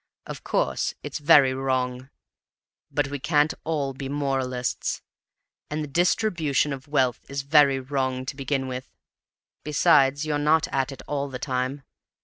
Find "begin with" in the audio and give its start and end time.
8.35-8.89